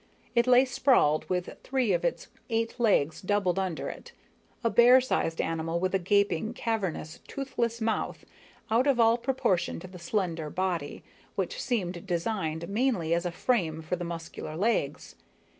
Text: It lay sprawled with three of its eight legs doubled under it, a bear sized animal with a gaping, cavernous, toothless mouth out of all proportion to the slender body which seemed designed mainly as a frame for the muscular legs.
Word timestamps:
It 0.33 0.47
lay 0.47 0.65
sprawled 0.65 1.29
with 1.29 1.57
three 1.61 1.93
of 1.93 2.03
its 2.03 2.27
eight 2.49 2.79
legs 2.79 3.21
doubled 3.21 3.59
under 3.59 3.87
it, 3.87 4.13
a 4.63 4.69
bear 4.71 4.99
sized 4.99 5.39
animal 5.39 5.79
with 5.79 5.93
a 5.93 5.99
gaping, 5.99 6.55
cavernous, 6.55 7.19
toothless 7.27 7.79
mouth 7.79 8.25
out 8.71 8.87
of 8.87 8.99
all 8.99 9.15
proportion 9.19 9.79
to 9.79 9.87
the 9.87 9.99
slender 9.99 10.49
body 10.49 11.03
which 11.35 11.61
seemed 11.61 12.07
designed 12.07 12.67
mainly 12.67 13.13
as 13.13 13.27
a 13.27 13.31
frame 13.31 13.83
for 13.83 13.95
the 13.95 14.03
muscular 14.03 14.57
legs. 14.57 15.13